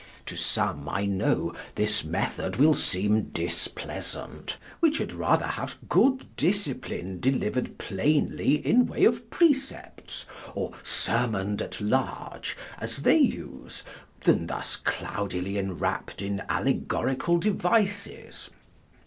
[0.25, 7.19] To some, I know, this methode will seeme displeasaunt, which had rather have good discipline
[7.19, 10.25] delivered plainly in way of precepts,
[10.55, 13.83] or sermoned at large, as they use,
[14.23, 18.49] then thus clowdily enwrapped in allegoricall devises.